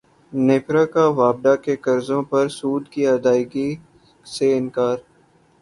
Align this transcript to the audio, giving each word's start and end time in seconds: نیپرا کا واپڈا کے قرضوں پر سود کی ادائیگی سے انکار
نیپرا 0.33 0.83
کا 0.93 1.05
واپڈا 1.19 1.53
کے 1.63 1.75
قرضوں 1.85 2.21
پر 2.31 2.47
سود 2.49 2.83
کی 2.93 3.07
ادائیگی 3.07 3.69
سے 4.25 4.47
انکار 4.57 4.97